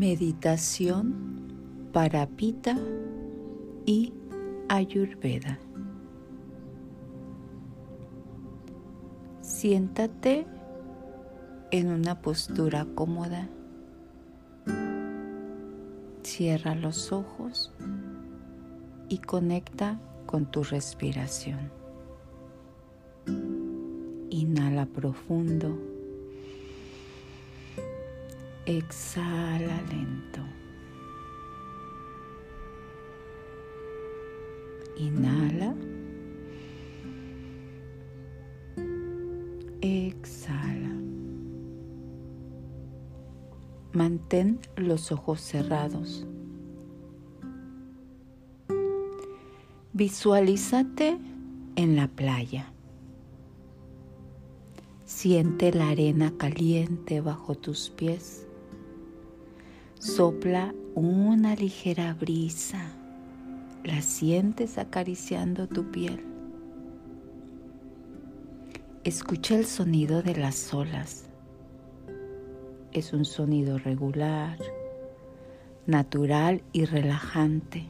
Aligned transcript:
Meditación 0.00 1.90
para 1.92 2.26
Pita 2.26 2.74
y 3.84 4.14
Ayurveda. 4.70 5.58
Siéntate 9.42 10.46
en 11.70 11.88
una 11.88 12.22
postura 12.22 12.86
cómoda. 12.94 13.50
Cierra 16.22 16.74
los 16.74 17.12
ojos 17.12 17.70
y 19.10 19.18
conecta 19.18 20.00
con 20.24 20.46
tu 20.46 20.62
respiración. 20.62 21.70
Inhala 24.30 24.86
profundo. 24.86 25.99
Exhala 28.70 29.82
lento. 29.90 30.42
Inhala. 34.96 35.74
Exhala. 39.80 40.94
Mantén 43.92 44.60
los 44.76 45.10
ojos 45.10 45.40
cerrados. 45.40 46.24
Visualízate 49.94 51.18
en 51.74 51.96
la 51.96 52.06
playa. 52.06 52.72
Siente 55.06 55.72
la 55.72 55.88
arena 55.88 56.34
caliente 56.38 57.20
bajo 57.20 57.56
tus 57.56 57.90
pies. 57.90 58.46
Sopla 60.00 60.74
una 60.94 61.54
ligera 61.54 62.14
brisa. 62.14 62.80
La 63.84 64.00
sientes 64.00 64.78
acariciando 64.78 65.68
tu 65.68 65.90
piel. 65.90 66.24
Escucha 69.04 69.56
el 69.56 69.66
sonido 69.66 70.22
de 70.22 70.36
las 70.36 70.72
olas. 70.72 71.26
Es 72.92 73.12
un 73.12 73.26
sonido 73.26 73.76
regular, 73.76 74.56
natural 75.84 76.62
y 76.72 76.86
relajante. 76.86 77.84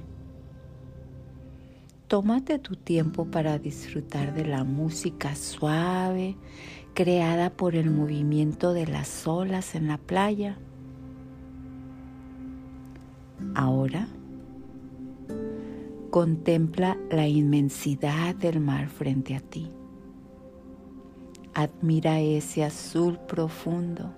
Tómate 2.09 2.59
tu 2.59 2.75
tiempo 2.75 3.27
para 3.27 3.61
disfrutar 3.61 4.35
de 4.35 4.47
la 4.47 4.65
música 4.65 5.37
suave 5.37 6.37
creada 6.93 7.51
por 7.51 7.77
el 7.77 7.89
movimiento 7.89 8.73
de 8.73 8.89
las 8.89 9.29
olas 9.29 9.77
en 9.77 9.87
la 9.87 9.99
playa. 9.99 10.59
Ahora 13.55 14.09
contempla 16.11 16.97
la 17.11 17.27
inmensidad 17.27 18.35
del 18.35 18.61
mar 18.61 18.89
frente 18.89 19.35
a 19.37 19.41
ti. 19.41 19.71
Admira 21.55 22.21
ese 22.21 22.65
azul 22.65 23.19
profundo. 23.19 24.13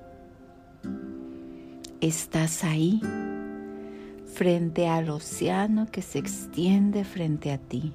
Estás 2.00 2.64
ahí 2.64 3.00
frente 4.26 4.88
al 4.88 5.10
océano 5.10 5.86
que 5.90 6.02
se 6.02 6.18
extiende 6.18 7.04
frente 7.04 7.52
a 7.52 7.58
ti. 7.58 7.92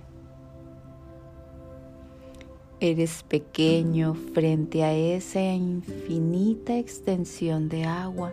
Eres 2.80 3.24
pequeño 3.24 4.14
frente 4.14 4.84
a 4.84 4.94
esa 4.96 5.42
infinita 5.42 6.78
extensión 6.78 7.70
de 7.70 7.86
agua. 7.86 8.32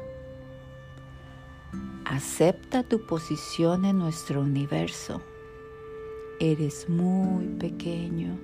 Acepta 2.04 2.82
tu 2.82 3.06
posición 3.06 3.86
en 3.86 3.98
nuestro 3.98 4.42
universo. 4.42 5.22
Eres 6.38 6.88
muy 6.88 7.46
pequeño 7.46 8.38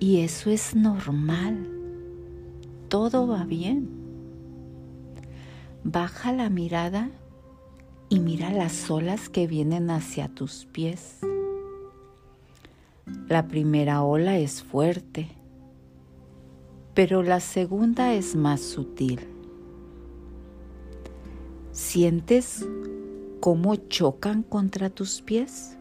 y 0.00 0.20
eso 0.20 0.50
es 0.50 0.74
normal. 0.74 1.68
Todo 2.88 3.28
va 3.28 3.44
bien. 3.44 3.88
Baja 5.84 6.32
la 6.32 6.50
mirada 6.50 7.10
y 8.08 8.18
mira 8.18 8.50
las 8.50 8.90
olas 8.90 9.28
que 9.28 9.46
vienen 9.46 9.88
hacia 9.88 10.26
tus 10.26 10.66
pies. 10.66 11.20
La 13.28 13.46
primera 13.46 14.02
ola 14.02 14.38
es 14.38 14.60
fuerte, 14.64 15.28
pero 16.94 17.22
la 17.22 17.38
segunda 17.38 18.12
es 18.12 18.34
más 18.34 18.60
sutil. 18.60 19.39
¿Sientes 21.72 22.66
cómo 23.38 23.76
chocan 23.76 24.42
contra 24.42 24.90
tus 24.90 25.22
pies? 25.22 25.76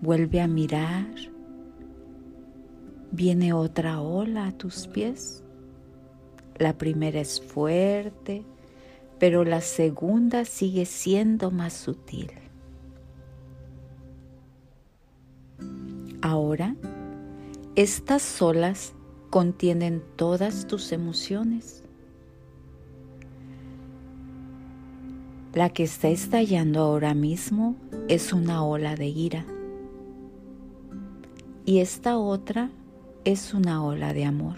Vuelve 0.00 0.40
a 0.40 0.46
mirar. 0.46 1.08
Viene 3.10 3.52
otra 3.52 4.00
ola 4.00 4.46
a 4.46 4.52
tus 4.52 4.86
pies. 4.86 5.42
La 6.56 6.78
primera 6.78 7.20
es 7.20 7.40
fuerte, 7.40 8.44
pero 9.18 9.44
la 9.44 9.60
segunda 9.60 10.44
sigue 10.44 10.86
siendo 10.86 11.50
más 11.50 11.72
sutil. 11.72 12.30
Ahora, 16.22 16.76
estas 17.74 18.40
olas 18.40 18.94
contienen 19.30 20.02
todas 20.16 20.66
tus 20.68 20.92
emociones. 20.92 21.82
La 25.52 25.70
que 25.70 25.82
está 25.82 26.08
estallando 26.08 26.80
ahora 26.80 27.12
mismo 27.12 27.74
es 28.06 28.32
una 28.32 28.64
ola 28.64 28.94
de 28.94 29.06
ira. 29.06 29.44
Y 31.66 31.80
esta 31.80 32.18
otra 32.18 32.70
es 33.24 33.52
una 33.52 33.84
ola 33.84 34.12
de 34.12 34.24
amor. 34.26 34.56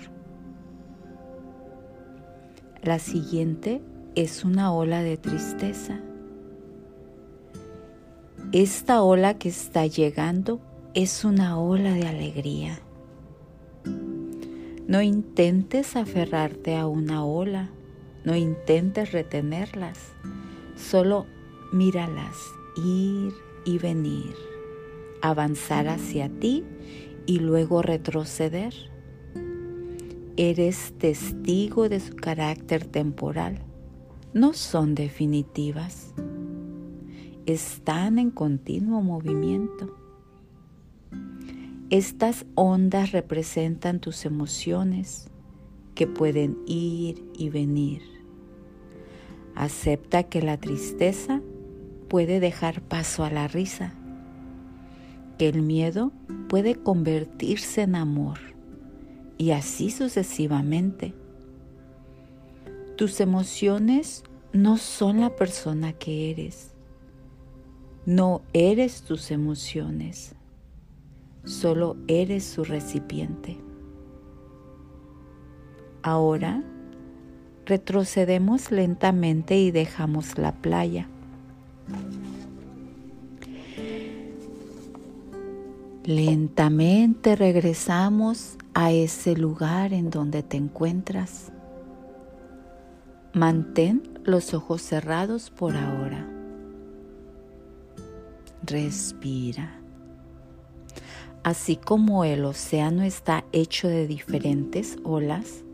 La 2.83 2.99
siguiente 2.99 3.81
es 4.15 4.45
una 4.45 4.71
ola 4.71 5.03
de 5.03 5.17
tristeza. 5.17 5.99
Esta 8.53 9.03
ola 9.03 9.39
que 9.39 9.49
está 9.49 9.87
llegando 9.87 10.61
es 10.93 11.25
una 11.25 11.59
ola 11.59 11.95
de 11.95 12.07
alegría. 12.07 12.81
No 14.87 15.01
intentes 15.01 15.97
aferrarte 15.97 16.77
a 16.77 16.87
una 16.87 17.25
ola, 17.25 17.71
no 18.25 18.37
intentes 18.37 19.13
retenerlas, 19.13 19.99
solo 20.77 21.27
míralas 21.73 22.37
ir 22.77 23.33
y 23.65 23.79
venir, 23.79 24.35
avanzar 25.21 25.89
hacia 25.89 26.29
ti 26.29 26.65
y 27.27 27.39
luego 27.39 27.83
retroceder. 27.83 28.75
Eres 30.37 30.95
testigo 30.99 31.89
de 31.89 32.01
su 32.01 32.17
carácter 32.17 32.85
temporal 32.85 33.63
no 34.35 34.55
son 34.55 34.95
definitivas, 34.95 36.15
están 37.45 38.19
en 38.19 38.31
continuo 38.31 39.03
movimiento. 39.03 39.95
Estas 41.91 42.47
ondas 42.55 43.13
representan 43.13 44.01
tus 44.01 44.25
emociones 44.25 45.29
que 45.95 46.07
pueden 46.07 46.57
ir 46.67 47.23
y 47.37 47.51
venir. 47.51 48.01
Acepta 49.63 50.25
que 50.25 50.43
la 50.43 50.57
tristeza 50.57 51.41
puede 52.09 52.41
dejar 52.41 52.83
paso 52.83 53.23
a 53.23 53.31
la 53.31 53.47
risa, 53.47 53.95
que 55.39 55.49
el 55.49 55.63
miedo 55.63 56.11
puede 56.49 56.75
convertirse 56.75 57.83
en 57.83 57.95
amor 57.95 58.41
y 59.39 59.53
así 59.53 59.93
sucesivamente 59.93 61.15
tus 62.97 63.21
emociones 63.21 64.25
no 64.53 64.79
son 64.79 65.21
la 65.21 65.37
persona 65.37 65.93
que 65.93 66.33
eres. 66.33 66.75
No 68.05 68.43
eres 68.53 69.03
tus 69.03 69.31
emociones. 69.31 70.35
Solo 71.45 71.97
eres 72.09 72.43
su 72.43 72.65
recipiente. 72.65 73.61
Ahora 76.03 76.65
retrocedemos 77.67 78.71
lentamente 78.71 79.59
y 79.59 79.71
dejamos 79.71 80.39
la 80.39 80.53
playa. 80.53 81.09
Lentamente 86.05 87.37
regresamos 87.37 88.57
a 88.75 88.91
ese 88.91 89.37
lugar 89.37 89.93
en 89.93 90.11
donde 90.11 90.43
te 90.43 90.57
encuentras. 90.57 91.53
Mantén 93.35 94.03
los 94.25 94.53
ojos 94.53 94.83
cerrados 94.83 95.51
por 95.51 95.77
ahora. 95.77 96.27
Respira. 98.65 99.79
Así 101.45 101.77
como 101.77 102.25
el 102.25 102.45
océano 102.45 103.03
está 103.03 103.45
hecho 103.53 103.89
de 103.89 104.07
diferentes 104.07 104.97
olas, 105.03 105.65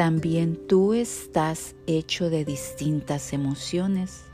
también 0.00 0.58
tú 0.66 0.94
estás 0.94 1.76
hecho 1.86 2.30
de 2.30 2.46
distintas 2.46 3.34
emociones. 3.34 4.24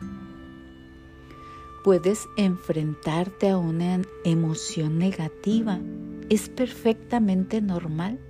Puedes 1.83 2.29
enfrentarte 2.37 3.49
a 3.49 3.59
una 3.59 4.01
emoción 4.23 4.97
negativa. 4.97 5.81
Es 6.31 6.49
perfectamente 6.49 7.61
normal. 7.61 8.21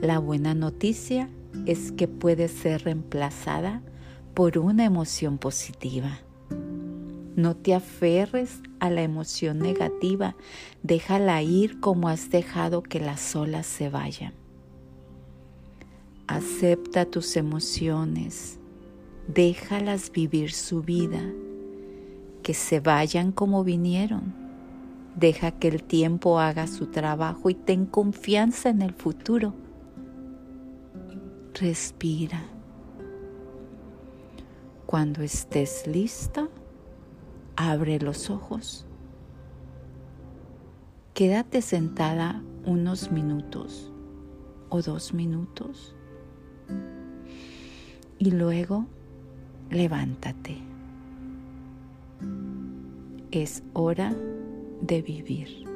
La 0.00 0.20
buena 0.20 0.54
noticia 0.54 1.28
es 1.66 1.90
que 1.90 2.06
puede 2.06 2.46
ser 2.46 2.84
reemplazada 2.84 3.82
por 4.32 4.58
una 4.58 4.84
emoción 4.84 5.38
positiva. 5.38 6.20
No 7.34 7.56
te 7.56 7.74
aferres 7.74 8.60
a 8.78 8.90
la 8.90 9.02
emoción 9.02 9.58
negativa, 9.58 10.36
déjala 10.84 11.42
ir 11.42 11.80
como 11.80 12.08
has 12.08 12.30
dejado 12.30 12.84
que 12.84 13.00
las 13.00 13.34
olas 13.34 13.66
se 13.66 13.88
vayan. 13.88 14.41
Acepta 16.42 17.04
tus 17.04 17.36
emociones, 17.36 18.58
déjalas 19.28 20.10
vivir 20.10 20.50
su 20.50 20.82
vida, 20.82 21.22
que 22.42 22.52
se 22.52 22.80
vayan 22.80 23.30
como 23.30 23.62
vinieron. 23.62 24.34
Deja 25.14 25.52
que 25.52 25.68
el 25.68 25.84
tiempo 25.84 26.40
haga 26.40 26.66
su 26.66 26.86
trabajo 26.88 27.48
y 27.48 27.54
ten 27.54 27.86
confianza 27.86 28.70
en 28.70 28.82
el 28.82 28.92
futuro 28.92 29.54
respira. 31.54 32.42
Cuando 34.84 35.22
estés 35.22 35.86
lista, 35.86 36.48
abre 37.54 38.00
los 38.00 38.30
ojos. 38.30 38.84
Quédate 41.14 41.62
sentada 41.62 42.42
unos 42.64 43.12
minutos 43.12 43.92
o 44.70 44.82
dos 44.82 45.14
minutos 45.14 45.94
y 48.18 48.30
luego 48.30 48.86
levántate. 49.70 50.58
Es 53.30 53.62
hora 53.72 54.14
de 54.82 55.02
vivir. 55.02 55.71